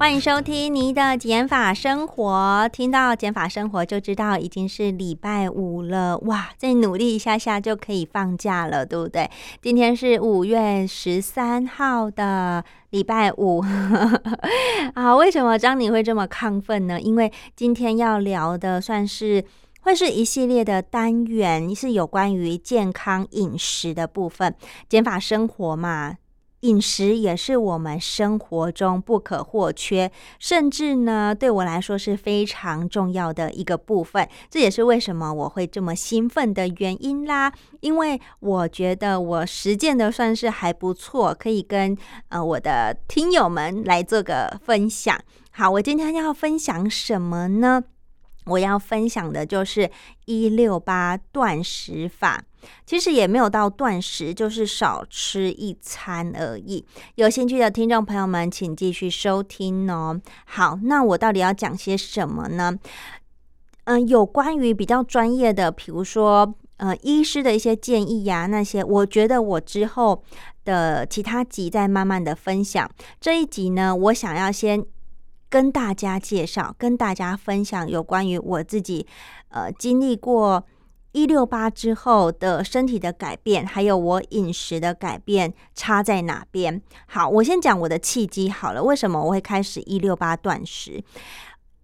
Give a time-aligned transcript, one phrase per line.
[0.00, 2.66] 欢迎收听你的减法生活。
[2.72, 6.48] 听到减法生活就知道已经是礼拜五了，哇！
[6.56, 9.30] 再努力一下下就可以放假了，对不对？
[9.60, 13.62] 今天是五月十三号的礼拜五
[14.96, 15.14] 啊。
[15.14, 16.98] 为什么张你会这么亢奋呢？
[16.98, 19.44] 因为今天要聊的算是
[19.82, 24.54] 会是一系列的单元，是有关于健康饮食的部分，
[24.88, 26.14] 减法生活嘛。
[26.60, 34.28] 饮食也是我们生活中不可或缺，甚至呢，对我来说是非常重要的一个部分。
[34.50, 37.52] 这也是为什么我会这么兴奋的原因啦。
[37.80, 41.96] 因为我觉得我实践的算是还不错，可以跟
[42.28, 45.18] 呃我的听友们来做个分享。
[45.52, 47.82] 好，我今天要分享什么呢？
[48.46, 49.90] 我要分享的就是
[50.26, 52.44] 一六八断食法。
[52.86, 56.84] 其实也没有到断食，就是少吃一餐而已。
[57.14, 60.20] 有兴趣的听众朋友们，请继续收听哦。
[60.44, 62.78] 好，那我到底要讲些什么呢？
[63.84, 70.22] 嗯，有关于比较专业的，比如说呃，医师的一些建议呀，那些我觉得我之后
[70.64, 72.88] 的其他集再慢慢的分享。
[73.20, 74.84] 这一集呢，我想要先
[75.48, 79.06] 跟大家介绍，跟大家分享有关于我自己
[79.48, 80.64] 呃经历过。
[81.12, 86.80] 一六八之后的身体的改变，还有我饮食的改变，差在哪边？
[87.06, 88.82] 好，我先讲我的契机好了。
[88.82, 91.02] 为什么我会开始一六八断食？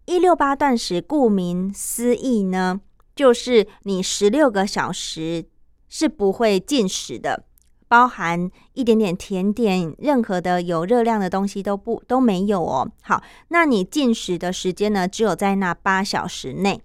[0.05, 2.81] 一六八断食，顾名思义呢，
[3.17, 5.47] 就是你十六个小时
[5.89, 7.43] 是不会进食的，
[7.89, 12.89] 包含一点点甜点，任何的有热量的东西都不都没有哦。
[13.03, 16.81] 好，那你进食的时间呢，只有在那八小时内。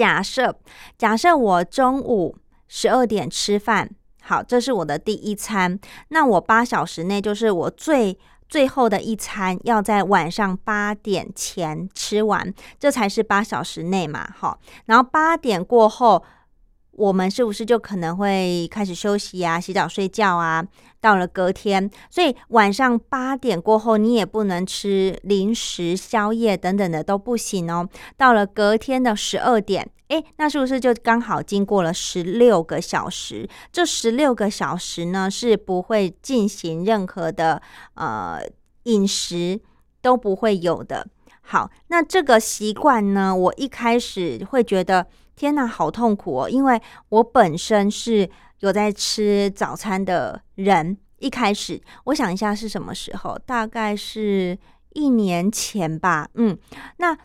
[0.00, 0.56] 假设
[0.96, 2.34] 假设我中午
[2.68, 3.90] 十二点吃饭，
[4.22, 5.78] 好，这是我的第一餐。
[6.08, 8.18] 那我八小时内就是我最
[8.48, 14.58] 最后的一餐，要在晚上八点前吃完，这才是八小时内嘛，好。
[14.86, 16.24] 然后八点过后。
[16.92, 20.64] 我们是不是就可能会开始休息啊、洗澡、睡觉啊？
[21.00, 27.88] 到了隔天，所以晚上八点过后，你也不能吃零食、宵夜等等的都不行哦。
[28.18, 33.48] 到了隔天的十二点，诶，那是不是就刚好经过了十六个小时？
[33.72, 37.62] 这十六个小时呢，是不会进行任何的
[37.94, 38.40] 呃
[38.82, 39.58] 饮食
[40.02, 41.06] 都不会有的。
[41.40, 45.06] 好，那这个习惯呢，我一开始会觉得。
[45.40, 46.50] 天呐，好痛苦哦！
[46.50, 46.78] 因为
[47.08, 48.28] 我本身是
[48.58, 50.98] 有在吃早餐的人。
[51.18, 54.58] 一开始，我想一下是什么时候，大概是
[54.92, 56.28] 一年前吧。
[56.34, 56.58] 嗯，
[56.98, 57.16] 那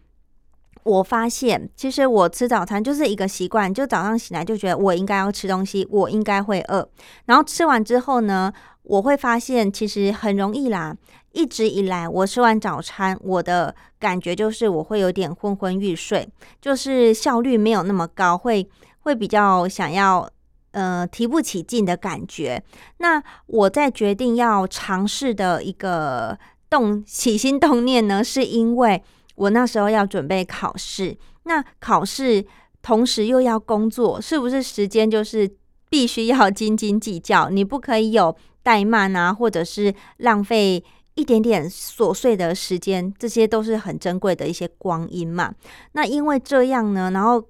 [0.84, 6.88] 我发现，其实我吃早餐就是一个习惯，就早上醒来就觉得我应该要吃东西，我应该会饿。
[7.26, 8.53] 然后吃完之后呢，
[8.85, 10.96] 我会发现其实很容易啦。
[11.34, 16.25] 一直以来，我吃完早餐，我的感觉就是我会有点昏昏欲睡，
[16.62, 18.66] 就是效率没有那么高，会
[19.01, 20.29] 会比较想要
[20.72, 22.63] 呃提不起劲的感觉。
[23.00, 29.03] 那我在决定要尝试的一个动起心动念呢，是因为
[29.35, 32.46] 我那时候要准备考试，那考试
[32.81, 35.52] 同时又要工作，是不是时间就是
[35.90, 37.50] 必须要斤斤计较？
[37.50, 38.34] 你不可以有
[38.66, 40.84] 怠慢啊，或者是浪费。
[41.18, 45.56] 一点点琐碎的时间，这些都是很珍贵的一些光阴嘛。
[45.94, 47.42] 那因为这样呢，然后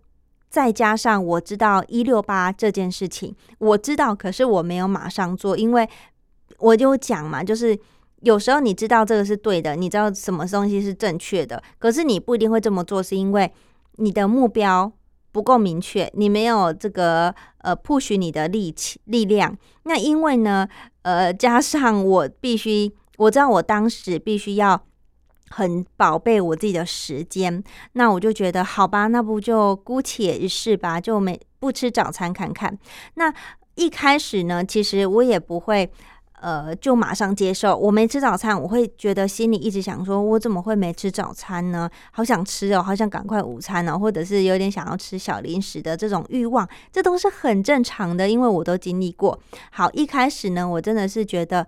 [0.51, 5.89] 再加上我知道一六八这件事情，我知道，可是我没有马上做，因为
[6.59, 7.75] 我就讲嘛，就是
[8.21, 13.51] 有时候你知道这个是对的，你知道什么东西是正确的，可是你不一定会这么做，是因为
[13.93, 14.91] 你的目标
[15.35, 19.53] 不够明确，你没有这个呃 push 你的力气力量。
[19.83, 20.65] 那因为呢，
[21.01, 22.95] 呃，加上我必须。
[23.17, 24.81] 我知道我当时必须要
[25.49, 32.77] 很宝贝我自己的时间，那我就觉得好吧，那不就姑且一试吧，就没不吃早餐看看。
[33.15, 33.33] 那
[33.75, 35.89] 一开始呢，其实我也不会
[36.41, 41.89] 呃就马上接受我没吃早餐，我会觉得心里一直想说，我怎么会没吃早餐呢？
[42.11, 49.39] 好想吃哦，好想赶快午餐哦，或者是有点想要吃小零食的这种欲望，这都是很正常的，因为我都经历过。
[49.71, 51.67] 好，一开始呢，我真的是觉得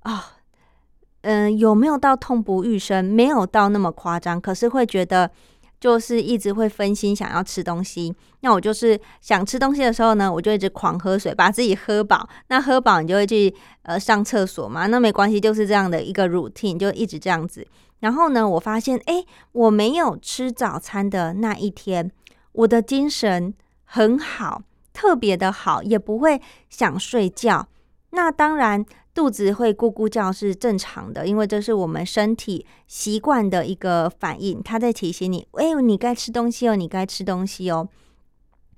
[0.00, 0.32] 啊。
[1.22, 3.04] 嗯，有没有到痛不欲生？
[3.04, 5.30] 没有到那么夸张，可是会觉得
[5.80, 8.14] 就是一直会分心，想要吃东西。
[8.40, 12.28] 那我就是想吃东西的时候呢，我就一直狂喝水，把自己喝饱。
[12.48, 14.86] 那喝饱，你就会去呃上厕所嘛？
[14.86, 17.66] 那没关系，就是这样的一个 routine，就一直这样子。
[18.00, 22.10] 然后呢，我发现，哎，我没有吃早餐的那一天，
[22.52, 23.54] 我的精神
[23.84, 24.62] 很好，
[24.92, 27.66] 特别的好，也不会想睡觉。
[28.10, 28.84] 那当然。
[29.12, 37.88] 肚子会咕咕叫是正常的，因为这是我们身体习惯的一个反应，它在提醒你：哎，你该吃东西哦，你该吃东西哦。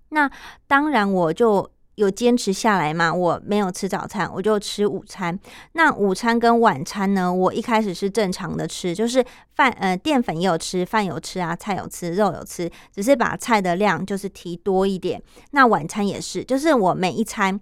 [0.09, 0.31] 那
[0.67, 5.39] 当然，我就有坚持下来嘛，我没有吃早餐，我就吃午餐。
[5.73, 9.23] 那午餐跟晚餐呢，我一开始是正常的吃，就是
[9.55, 15.23] 饭呃淀粉也有吃，饭有吃啊，菜有吃，肉有吃，只是把菜的量就是提多一点。
[15.51, 17.61] 那晚餐也是，就是我每一餐。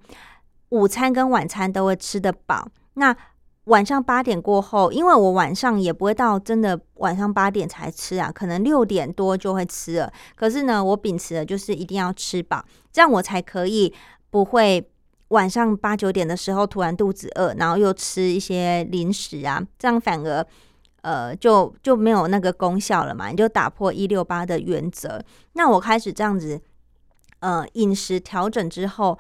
[0.71, 2.67] 午餐跟晚餐都会吃得饱。
[2.95, 3.17] 那
[3.65, 10.13] 晚上八点过后，因为我晚上也不会到真的晚上八点才吃啊，可能六点多就会吃了。
[10.35, 13.93] 可是呢，我秉持的就是一定要吃饱，这样我才可以
[14.31, 14.91] 不会
[15.29, 20.45] 晚上八九点的时候突然肚子饿，然后又吃一些零食啊，这样反而
[21.03, 25.23] 呃就就没有那个功效了嘛，你就打破一六八的原则。
[25.53, 26.61] 那我开始这样子
[27.41, 29.19] 呃饮食调整之后。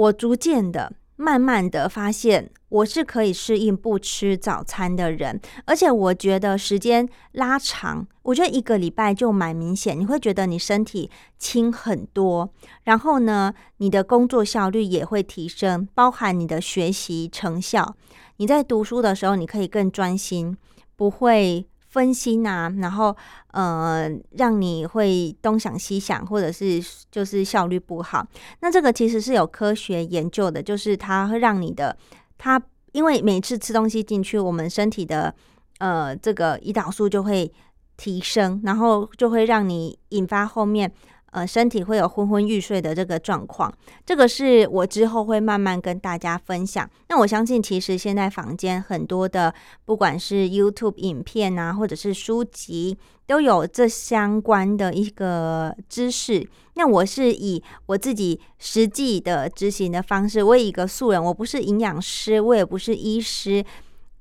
[0.00, 12.50] 我逐渐的、慢慢的发现，我是可以适应不吃早餐的人，而且我觉得时间拉长，我觉得一个礼拜就蛮明显，你会觉得你身体轻很多，
[12.84, 17.94] 然后呢，你的工作效率也会提升，包含你的学习成效，
[18.38, 20.56] 你在读书的时候，你可以更专心，
[20.96, 21.66] 不会。
[21.90, 23.14] 分心啊，然后
[23.48, 28.26] 呃，让你会东想西想，或者是就是效率不好。
[28.60, 31.96] 那这个其实是有科学研究的，就是它会让你的
[32.38, 35.34] 它，因为每次吃东西进去，我们身体的
[35.78, 37.52] 呃这个胰岛素就会
[37.96, 40.92] 提升，然后就会让你引发后面。
[41.30, 43.72] 呃，身体会有昏昏欲睡的这个状况，
[44.04, 46.88] 这个是我之后会慢慢跟大家分享。
[47.08, 49.54] 那我相信，其实现在房间很多的，
[49.84, 56.48] 不管是 YouTube 影片啊，或者是书籍，都有这相关的一个知识。
[56.74, 63.64] 那我是以我自己实际的执行的方式，我以一个素人，我不是营养师，我也不是医师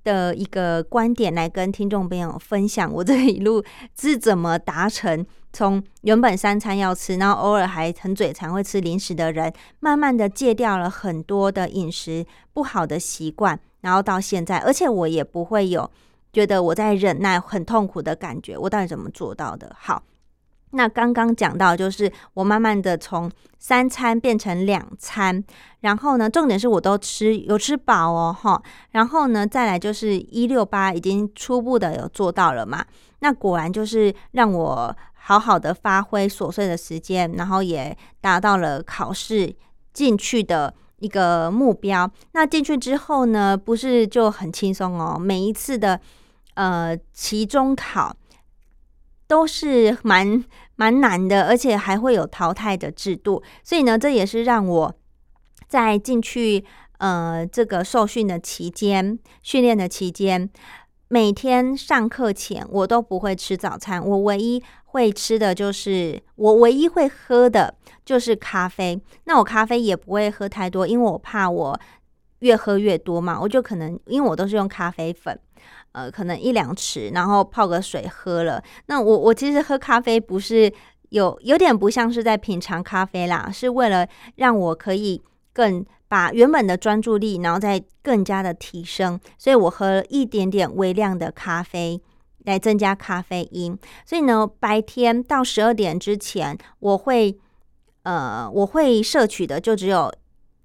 [0.04, 3.64] 的一个观点来跟听众朋友分享我这一路
[4.00, 5.26] 是怎么达成。
[5.52, 12.24] 从原本三餐要吃，然后偶尔还很嘴馋会吃零食的人，慢慢的戒掉了很多的饮食
[12.54, 15.90] 不好的习惯，然后到现在，而且我也不会有
[16.32, 18.56] 觉得我在忍耐很痛苦的感觉。
[18.56, 19.76] 我到底怎么做到的？
[19.80, 20.04] 好，
[20.72, 25.44] 那刚刚讲到就是我慢慢的从三餐变成两餐，
[25.82, 28.62] 然后呢，重点是我都吃有吃饱哦，哈，
[28.92, 32.86] 然后呢，再来就是一六八已经初步的有做到了嘛，
[33.20, 34.96] 那果然就是让我。
[35.22, 39.54] 好好的发挥琐碎的时间，然后也达到了考试
[39.94, 42.10] 进去的一个目标。
[42.32, 45.20] 那进去之后呢，不是就很轻松哦？
[45.20, 46.00] 每一次的
[46.56, 48.16] 呃期中考
[49.30, 50.44] 都是蛮
[50.76, 53.42] 蛮难的，而且还会有淘汰的制度。
[53.64, 54.94] 所以呢，这也是让我
[55.70, 56.66] 在进去
[56.98, 60.50] 呃这个受训的期间、训练的期间，
[61.08, 64.62] 每天上课前我都不会吃早餐，我唯一。
[64.92, 71.80] 会吃的就是我唯一会喝的就是咖啡，那我咖啡也不会喝太多，因为我怕我
[72.40, 75.40] 越喝越多嘛，我就可能因为我都是用咖啡粉，
[75.92, 78.64] 呃，可能一两匙，然后泡个水喝了。
[78.88, 80.72] 那我我其实喝咖啡不是
[81.10, 85.22] 有有点不像是在品尝咖啡啦，是为了让我可以
[85.54, 92.02] 更把原本的专注力，然后再更加的提升，所以我喝一点点微量的咖啡。
[92.46, 97.38] 来增加咖啡因，所以呢，白天到十二点之前，我会
[98.04, 100.12] 呃，我会摄取的就只有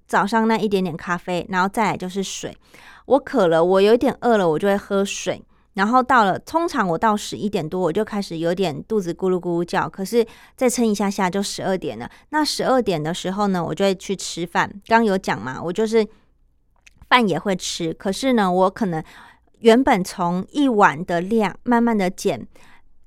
[0.07, 2.55] 早上那一点点咖啡，然后再来就是水。
[3.05, 5.43] 我渴了，我有点饿了，我就会喝水。
[5.73, 12.09] 然后到了，通常我到十一点多，我就开始有点肚子咕噜咕噜叫，可是再撑一下下就十二点了。
[12.29, 14.71] 那十二点的时候呢，我就会去吃饭。
[14.87, 16.07] 刚有讲嘛，我就是
[17.09, 19.03] 饭也会吃，可是呢，我可能。
[19.61, 22.45] 原本从一碗的量慢慢的减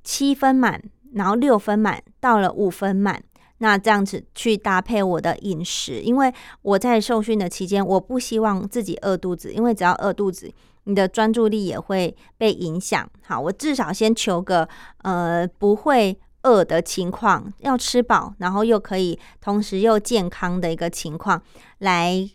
[0.03, 3.23] 七分满，然后六分满，到了五分满，
[3.59, 10.51] 那这样子去搭配我的饮食，因为我在受训的期间，我不希望自己饿肚子，因为只要饿肚子，
[10.85, 13.09] 你的专注力也会被影响。
[13.27, 14.69] 好，我至少先求个
[15.03, 21.43] 呃不会饿的情况，要吃饱，然后又可以同时又健康的一个情况
[21.79, 22.31] 来。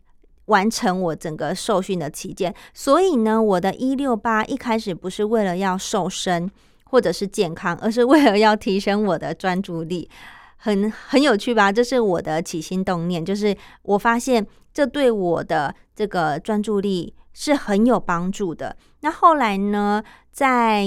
[0.47, 2.53] 完成我整个受训的期间。
[2.73, 6.51] 所以呢，我的一六八一开始不是为了要瘦身
[6.83, 10.09] 或者是健康，而是为了要提升我的专注力。
[10.63, 11.69] 很很有趣吧？
[11.69, 18.73] 这是我的起心动念，就是我发现这对我的这个专注力是很有帮助的。
[19.01, 20.01] 那后来呢，
[20.31, 20.85] 在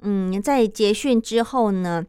[0.00, 2.04] 嗯在结训之后呢，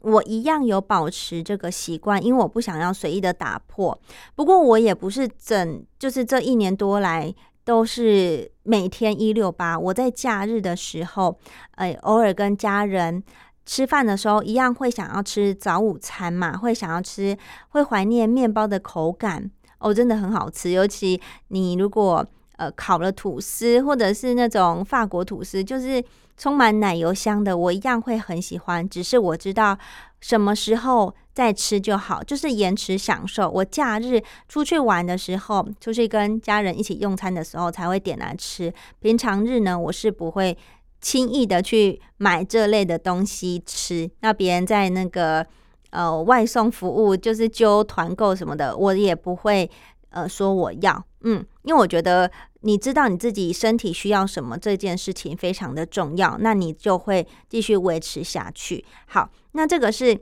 [0.00, 4.00] 我一样有保持这个习惯，因为我不想要随意的打破。
[4.34, 7.34] 不过我也不是整，就是这一年多来
[7.66, 9.78] 都是每天一六八。
[9.78, 11.38] 我在假日的时候，
[11.72, 13.22] 呃，偶尔跟家人。
[13.66, 17.36] 吃饭的时候一样会想要吃早午餐嘛，会想要吃，
[17.70, 20.70] 会怀念面包的口感哦，真的很好吃。
[20.70, 26.04] 尤其你如果呃烤了吐司，或者是那种法国吐司，就是
[26.36, 28.88] 充满奶油香的，我一样会很喜欢。
[28.88, 29.78] 只是我知道
[30.20, 33.50] 什么时候再吃就好，就是延迟享受。
[33.50, 38.72] 我假日出去玩的时候，出去跟家人一起用餐的时候才会点来吃。
[39.00, 40.56] 平常日呢，我是不会。
[41.04, 45.46] 轻易的去买这类的东西吃，那别人在那个
[45.90, 49.70] 呃外送服务，就是揪团购什么的，我也不会
[50.08, 52.30] 呃说我要，嗯，因为我觉得
[52.62, 58.82] 你知道你自己身体需要什么这件事情非常的重要，那你就会继续维持下去。
[59.04, 60.18] 好，那这个是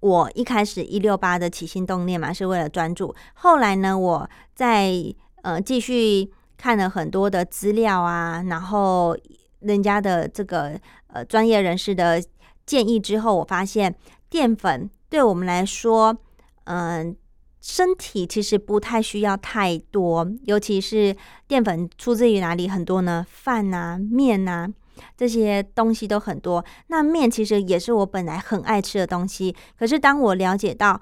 [0.00, 3.14] 我一开始一六八的起心动念嘛，是为了专注。
[3.36, 4.92] 后来呢，我在
[5.40, 9.16] 呃继续看了很多的资料啊，然后。
[9.60, 12.22] 人家的这个呃专业人士的
[12.64, 13.94] 建议之后，我发现
[14.28, 16.16] 淀粉对我们来说，
[16.64, 17.16] 嗯，
[17.60, 23.26] 身体其实不太需要太多，尤其是淀粉出自于哪里很多呢？
[23.28, 24.68] 饭啊、面啊
[25.16, 26.64] 这些东西都很多。
[26.88, 31.00] 那面其实也是我本来很爱吃的东西，可是当我了解到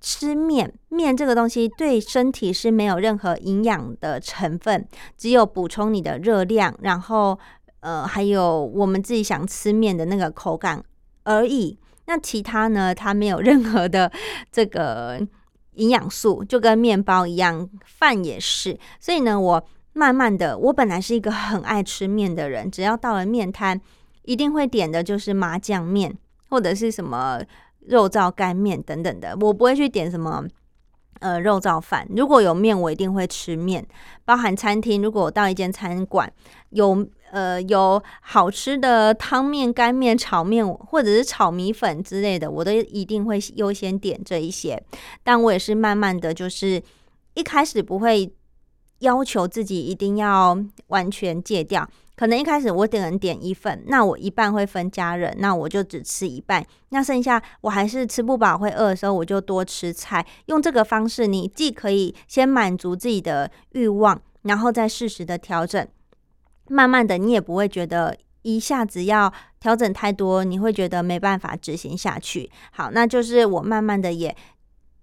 [0.00, 7.38] 吃面面这个东西对身体是没有任何营养的成分，只有补充你的热量，然后。
[7.84, 10.82] 呃，还有我们自己想吃面的那个口感
[11.24, 11.78] 而已。
[12.06, 12.94] 那其他呢？
[12.94, 14.10] 它没有任何的
[14.50, 15.20] 这个
[15.74, 18.78] 营养素，就跟面包一样，饭也是。
[18.98, 19.62] 所以呢，我
[19.92, 23.78] 慢慢的，我本来是一个很爱吃面的人，只要到了面摊，
[24.22, 26.16] 一定会点的就是麻酱面
[26.48, 27.42] 或者是什么
[27.80, 30.42] 肉燥干面等等的，我不会去点什么
[31.20, 32.08] 呃肉燥饭。
[32.16, 33.86] 如果有面，我一定会吃面。
[34.24, 36.32] 包含餐厅，如果我到一间餐馆
[36.70, 37.06] 有。
[37.34, 44.80] 呃，有好吃的汤面、干面、炒面，或者是炒米粉之类的，我都一定会优先点这一些。
[45.24, 46.80] 但我也是慢慢的就是
[47.34, 48.32] 一开始不会
[49.00, 60.24] 要求自己一定要完全戒掉，可能一开始我点点一份，那我一半会分家人，那我就只吃一半，那剩下我还是吃不饱会饿的时候，我就多吃菜。
[60.46, 65.84] 用这个方式，你既可以先满足自己的欲望，然后再适时的调整。
[66.68, 72.50] 慢慢的，你也不会觉得一下子要调整太多，你会觉得没办法执行下去。
[72.72, 74.34] 好，那就是我慢慢的也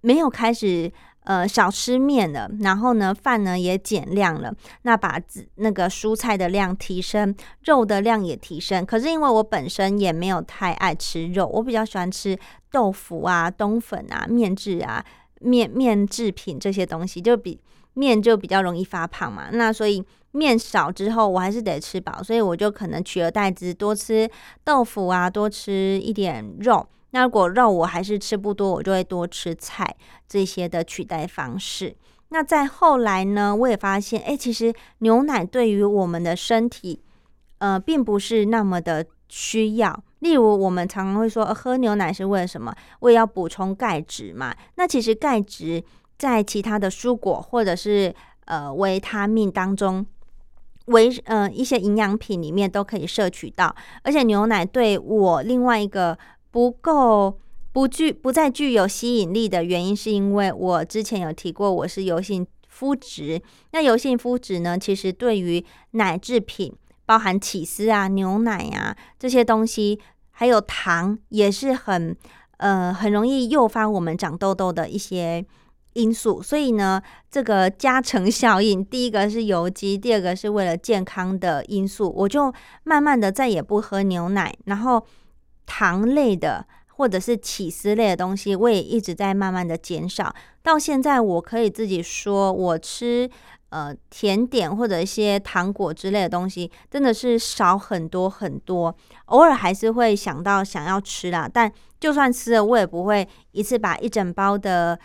[0.01, 0.91] 没有开始
[1.24, 4.53] 呃少吃面了，然后呢饭呢也减量了，
[4.84, 5.20] 那把
[5.56, 8.86] 那个蔬菜的量提升，肉的量也提升。
[8.86, 12.38] 可是因为我本身也没有太爱吃肉，我比较喜欢吃
[12.72, 15.03] 豆腐啊、冬粉啊、面制啊、
[15.39, 17.60] 面面制品这些东西，就比
[17.94, 19.50] 面就比较容易发胖嘛。
[19.51, 20.03] 那所以。
[20.31, 24.29] 面少之后，我还是得吃饱，所以我就可能取而代之，多吃
[24.63, 26.88] 豆腐啊，多吃一点肉。
[27.11, 29.95] 那如果肉我还是吃不多，我就会多吃菜
[30.29, 31.93] 这些的取代方式。
[32.29, 37.03] 那再后来呢，我也发现，哎，其实牛奶对于我们的身体，
[37.57, 40.01] 呃，并不是那么的需要。
[40.19, 42.73] 例如，我们常常会说，喝牛奶是为了什么？
[43.01, 44.55] 为要补充钙质嘛。
[44.75, 45.83] 那其实钙质
[46.17, 50.05] 在其他的蔬果或者是呃维他命当中。
[50.85, 56.17] 维呃一些营养品里面都可以摄取到，而且牛奶对我另外一个
[56.50, 57.39] 不够
[57.71, 63.41] 不具不再具有吸引力的原因，是因为我之前有提过我是油性肤质。
[63.71, 66.73] 那油性肤质呢，其实对于奶制品，
[67.05, 70.00] 包含起司啊、牛奶啊这些东西，
[70.31, 72.15] 还有糖，也是很
[72.57, 75.45] 呃很容易诱发我们长痘痘的一些。
[75.93, 85.05] 因素，所以呢，这个加成效应，第一个是油肌，第二个是为了健康的因素，我就慢慢的再也不喝牛奶，然后
[85.65, 90.33] 糖类的或者是起司类的东西，我也一直在慢慢的减少。
[90.63, 93.29] 到现在，我可以自己说，我吃
[93.69, 98.95] 呃甜点或者一些糖果之类的东西，真的是少很多很多。
[99.25, 101.69] 偶尔还是会想到想要吃啦，但
[102.00, 104.98] 就算吃了，我也不会一次把一整包的。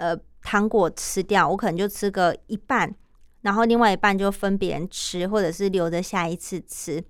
[0.00, 2.94] 呃，糖果吃掉，我可能就吃个一半，
[3.42, 7.04] 然后另外一半就分别人吃，或者是留着下一次吃。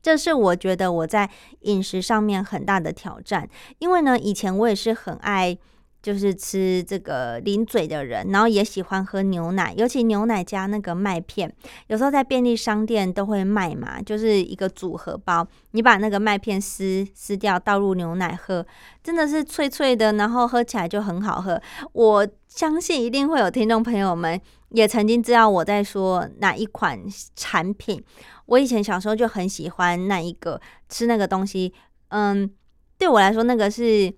[0.00, 3.46] 这是我觉得我在饮食上面很大的挑战，
[3.78, 5.58] 因为呢，以前我也是很爱。
[6.04, 11.50] 就是吃这个零嘴的人，然后也喜欢喝牛奶，尤其牛奶加那个麦片，
[11.86, 18.66] 有时候在便利商店都会卖嘛，就是一个组合包，你把那个麦片撕撕掉，倒入牛奶喝，
[19.02, 21.58] 真的是脆脆的，然后喝起来就很好喝。
[21.94, 24.38] 我相信一定会有听众朋友们
[24.72, 27.00] 也曾经知道我在说哪一款
[27.34, 28.04] 产品。
[28.44, 31.72] 我以前小时候就很喜欢那一个吃那个东西，
[32.08, 32.50] 嗯，
[32.98, 34.14] 对我来说那个是。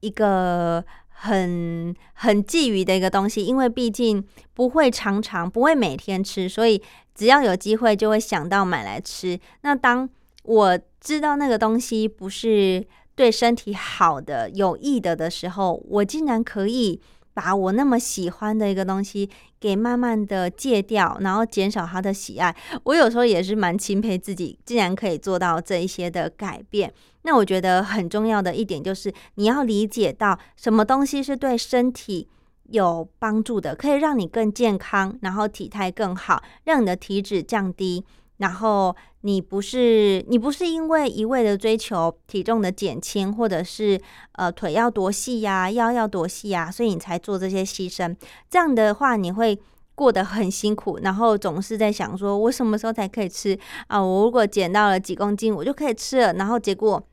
[0.00, 6.82] 一个很很觊觎的一个东西，因为毕竟不会常常不会每天吃，所以
[7.14, 9.38] 只要有机会就会想到买来吃。
[9.62, 10.08] 那当
[10.42, 17.00] 我知道那个东西不是对身体好的、有益的的时候，我竟然可以。
[17.32, 22.54] 把我那么喜欢的一个东西给慢慢的戒掉，然后减少他的喜爱。
[22.84, 26.92] 我有时候也是蛮钦佩自己，竟然可以做到这一些的改变。
[27.22, 32.28] 那我觉得很重要的一点就是，你要理解到什么东西是对身体
[32.70, 38.04] 有帮助的，可以让你更健康，然后体态更好，让你的体脂降低。
[38.40, 44.00] 然后你不是你不是因为一味的追求体重的减轻，或者是
[44.32, 48.16] 呃腿要多细呀，腰要多细呀，所以你才做这些牺牲。
[48.48, 49.58] 这样的话，你会
[49.94, 54.02] 过得很辛苦，然后总是在想说，我什么时候才可以吃啊？
[54.02, 56.32] 我如果减到了几公斤，我就可以吃了。
[56.32, 57.06] 然后结果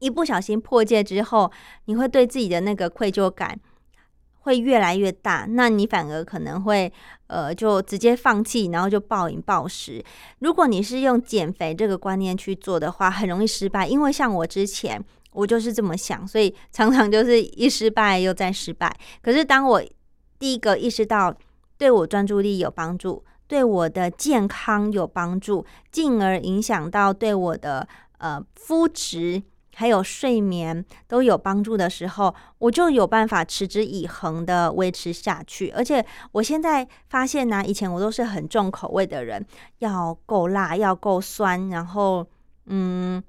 [0.00, 1.50] 一不小心破戒之后，
[1.86, 3.58] 你会对自己的那个愧疚感。
[4.40, 6.92] 会越来越大，那你反而可能会
[7.26, 10.02] 呃就直接放弃，然后就暴饮暴食。
[10.38, 13.86] 如果你是用减肥这个观念去做的话，很容易失败。
[13.86, 18.94] 因为像我之前，我就是这么想，所以常常就是一失败又再失败。
[19.22, 19.82] 可是当我
[20.38, 21.34] 第一个意识到
[21.76, 27.86] 对我专注力有帮助，对我的健康有帮助，进而影响到对我的
[28.18, 29.42] 呃肤质。
[29.80, 35.70] 还有睡眠都有帮助的时候，我就有办法持之以恒的维持下去。
[35.70, 39.42] 而且我现在发现呢，以前我都是很重口味的人，
[39.78, 42.26] 要够辣，要够酸，然后
[42.66, 43.24] 嗯，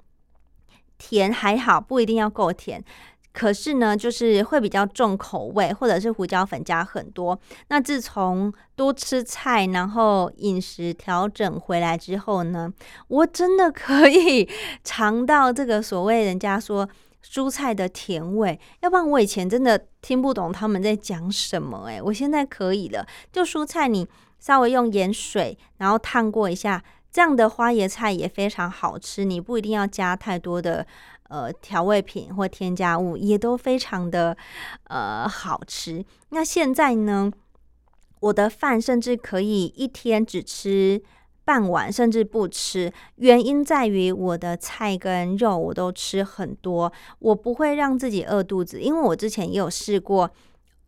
[0.98, 2.84] 甜还好，不一定要够甜。
[3.32, 7.38] 可是呢，就是会比较重口味，或者是胡椒粉加很多。
[7.68, 12.70] 那自从多吃菜，然后饮食调整回来之后呢，
[13.08, 14.46] 我真的可以
[14.84, 16.86] 尝到这个所谓人家说
[17.24, 18.60] 蔬菜的甜味。
[18.80, 21.86] 要不然我以前真的听不懂他们在讲什么。
[21.86, 23.06] 诶，我现在可以了。
[23.32, 24.06] 就蔬菜，你
[24.38, 29.24] 稍微用盐水，然后烫过一下，这样的花椰菜也非常好吃。
[29.24, 30.86] 你不一定要加太多的。
[31.32, 34.36] 呃，调味品或添加物也都非常的
[34.88, 36.04] 呃好吃。
[36.28, 37.32] 那现在呢，
[38.20, 41.02] 我的饭甚至可以一天只吃
[41.42, 42.92] 半碗，甚至不吃。
[43.16, 48.78] 原因在于我的菜跟肉我都吃很多，我不会让自己饿肚子。
[48.82, 50.30] 因为我之前也有试过，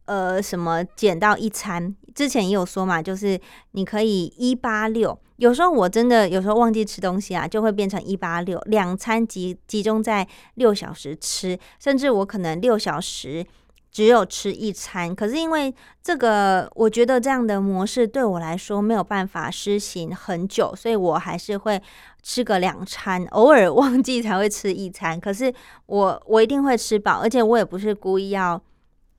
[0.07, 3.40] 呃，什么减到一餐，之前也有说嘛，就是
[3.73, 5.19] 你可以一八六。
[5.37, 13.45] 有时候我真的有时候忘记吃东西啊，就会变成一八六两餐集集中在六小时吃，甚至我可能六小时
[13.90, 15.12] 只有吃一餐。
[15.12, 21.83] 可是因为这个，我觉得这样的模式对我来说没有办法施行很久，所以我还是会
[22.23, 25.19] 吃个两餐，偶尔 忘记才会吃一餐。
[25.19, 25.53] 可是
[25.87, 28.62] 我我一定会吃饱，而且我也不是故意要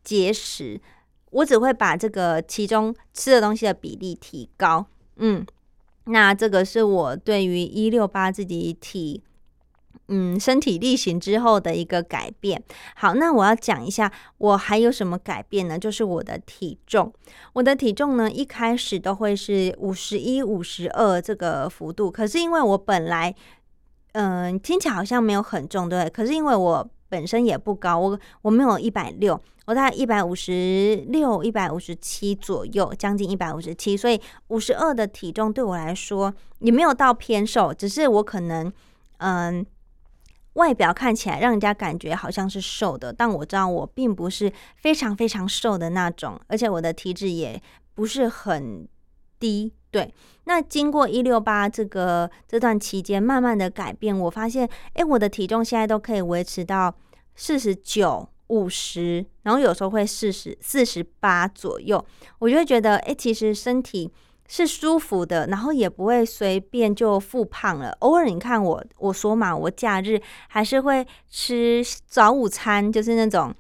[0.05, 0.79] 节食，
[1.31, 4.85] 我只会把这个其中吃的东西的比例提高，
[5.17, 5.45] 嗯。
[6.07, 9.23] 那这个是我对于一六八自己体，
[10.07, 12.61] 嗯，身体力行之后的一个改变。
[12.95, 15.79] 好，那我要讲一下我还有什么改变呢？
[15.79, 17.11] 就是我的体重，
[17.53, 23.33] 我的体重呢一开始都会是五十一、五十二这个幅度，可是因为我本来，
[24.11, 29.39] 嗯，听起来好像没有很重，对，可是因为我本身也不高，我我没有一百六。
[29.67, 38.71] 我大概一百五十六、一百五十七左右，将近一百五十七，所以五十二的体重对我来说也没有到偏瘦，只是我可能
[39.19, 39.65] 嗯
[40.53, 47.59] 外表看起来让人家感觉好像是瘦的，但我知道我并不是非常非常瘦的那种，而且我的体脂也
[47.95, 48.87] 不是很
[49.39, 49.73] 低。
[49.89, 56.93] 对，那经过一六八这个这段期间慢慢的改变，我发现哎，我的体重现在都可以维持到
[57.35, 58.29] 四十九。
[58.49, 62.05] 五十，然后有时候会四十四十八左右，
[62.37, 64.13] 我就会觉得，哎，其实身体
[64.47, 67.89] 是舒服的，然后也不会随便就复胖了。
[68.01, 73.51] 偶尔你看我，我说嘛，我假日还是会吃早午餐，就是那种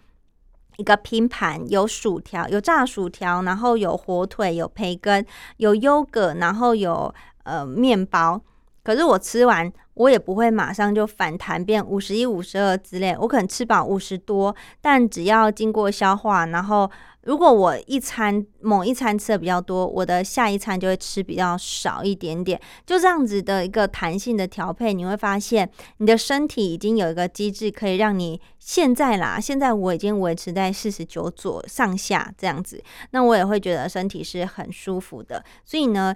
[0.77, 5.25] 一个拼盘，有薯条，有炸薯条，然后有火腿，有培根，
[5.57, 7.11] 有优格，然后有
[7.43, 8.39] 呃面包。
[8.83, 16.89] 可是我吃完，我也不会马上就反弹变五十一、五十二之类，我可能吃饱五十多，但只要经过消化，然后
[17.23, 36.15] 如果我一餐某一餐吃的比较多，我的下一餐就会吃比较少一点点，就这样子的一个弹性的调配，你会发现你的身体已经有一个机制可以让你现在啦，现在我已经维持在四十九左上下这样子，那我也会觉得身体是很舒服的，所以呢。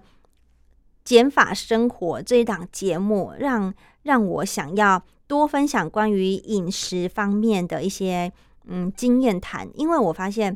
[1.10, 8.32] 减法生活这一档节目，让让我想要多分享关于饮食方面的一些
[8.68, 10.56] 嗯经验谈，因为我发现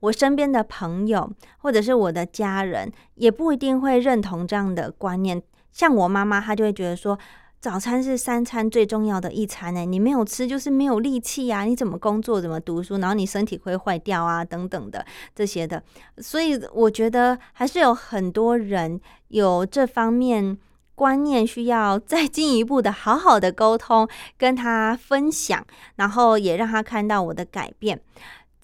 [0.00, 5.40] 我身边的朋友或者是我的家人，也不一定会认同这样的观念。
[5.70, 7.16] 像我妈妈，她就会觉得说。
[7.64, 15.02] 早餐是三餐最重要的一餐呢，你没有吃就是没有力气呀，你怎么工作怎么读书，然后你身体会坏掉啊等等的
[15.34, 15.82] 这些的，
[16.18, 20.58] 所以我觉得还是有很多人有这方面
[20.94, 25.64] 观念，需要再进一步的好好的沟通，跟他分享，
[25.96, 27.98] 然后也让他看到我的改变。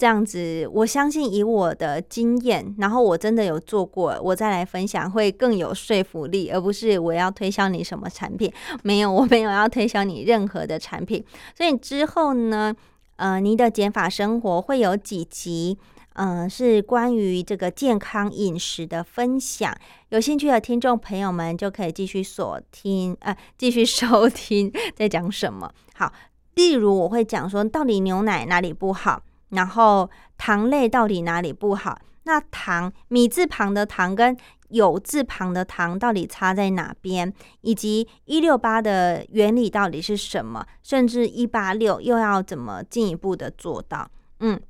[0.01, 8.51] 这样子，我相信以我的经验，然后我真的有做过，我再来分享会更有说服力，而不是我要推销你什么产品。
[8.83, 11.23] 没有，我没有要推销你任何的产品。
[11.55, 12.75] 所以之后呢，
[13.17, 15.77] 呃，你的减法生活会有几集，
[16.15, 19.71] 嗯，是关于这个健康饮食的分享。
[20.09, 25.71] 有兴趣的听众朋友们就可以继续锁听，呃，继续收听在讲什么。
[25.93, 26.11] 好，
[26.55, 29.23] 例如我会讲说，到底牛奶哪里不好。
[29.51, 31.99] 然后糖类到底哪里不好？
[32.25, 34.37] 那糖米字旁的糖跟
[34.69, 37.33] 有字旁的糖到底差在哪边？
[37.61, 40.67] 以及一六八的原理到底是什么？
[40.83, 44.11] 甚至一八六又要怎么进一步的做到？
[44.41, 44.61] 嗯，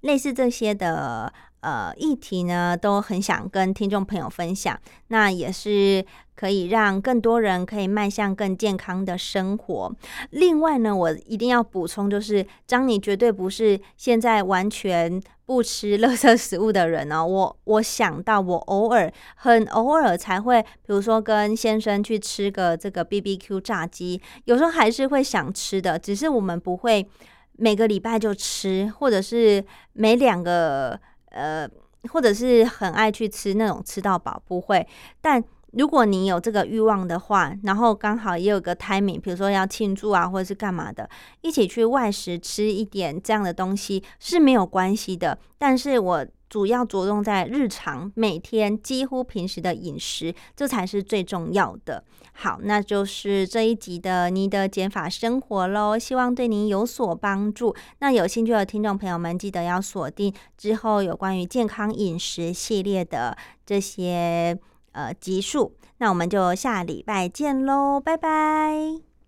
[0.00, 1.32] 类似这些的。
[1.62, 6.04] 呃，议题呢都很想跟听众朋友分享，那也是
[6.42, 9.94] 可以让更多人可以迈向更健康的生活。
[10.30, 17.22] 另外呢，我一定要补充，就是张你绝对不是现在完全不吃垃圾食物的人哦。
[17.30, 27.08] 我我想到我偶尔很偶尔才会，比如说跟先生去吃个这个 B B Q 炸鸡，有时候还是会想吃的，只是我们不会
[27.52, 30.98] 每个礼拜就吃，或者是每两个。
[31.34, 31.66] 呃，
[32.10, 34.86] 或者是很爱去吃那种吃到饱，不会。
[35.22, 41.08] 但如果你有这个欲望的话，然后刚好也有个 timing，比如说要庆祝啊，或者是干嘛的，
[41.40, 45.38] 一起去外食吃一点这样的东西是没有关系的。
[45.58, 46.26] 但是我。
[46.52, 52.04] 主要着重在日常每天几乎平时的饮食，这才是最重要的。
[52.34, 57.74] 好，那就是这一集的你的减法生活喽，希望对您有所帮助。
[58.00, 64.54] 那有兴趣的听众朋友们，记得要锁定之后有关于健康饮食系列的这些
[64.92, 65.76] 呃集数。
[65.98, 69.11] 那我们就下礼拜见喽，拜拜。